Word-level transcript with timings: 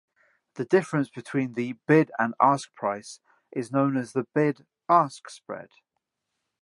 The 0.55 0.65
difference 0.65 1.11
between 1.11 1.53
the 1.53 1.73
bid 1.87 2.09
and 2.17 2.33
ask 2.41 2.73
price 2.73 3.19
is 3.51 3.71
known 3.71 3.95
as 3.97 4.13
the 4.13 4.23
bid-ask 4.33 5.29
spread. 5.29 5.69